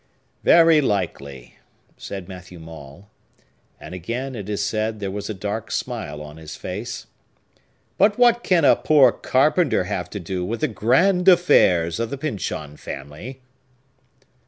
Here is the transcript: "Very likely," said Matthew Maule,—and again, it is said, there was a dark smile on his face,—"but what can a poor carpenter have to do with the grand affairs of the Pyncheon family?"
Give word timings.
"Very 0.43 0.81
likely," 0.81 1.59
said 1.95 2.27
Matthew 2.27 2.57
Maule,—and 2.57 3.93
again, 3.93 4.33
it 4.33 4.49
is 4.49 4.65
said, 4.65 4.99
there 4.99 5.11
was 5.11 5.29
a 5.29 5.33
dark 5.35 5.69
smile 5.69 6.23
on 6.23 6.37
his 6.37 6.55
face,—"but 6.55 8.17
what 8.17 8.41
can 8.43 8.65
a 8.65 8.75
poor 8.75 9.11
carpenter 9.11 9.83
have 9.83 10.09
to 10.09 10.19
do 10.19 10.43
with 10.43 10.61
the 10.61 10.67
grand 10.67 11.27
affairs 11.27 11.99
of 11.99 12.09
the 12.09 12.17
Pyncheon 12.17 12.77
family?" 12.77 13.41